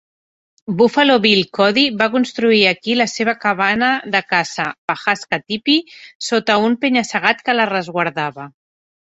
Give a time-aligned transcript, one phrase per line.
[0.77, 6.81] Buffalo Bill Cody va construir aquí la seva cabana de caça, Pahaska Teepee, sota un
[6.87, 8.51] penya-segat que la resguardava.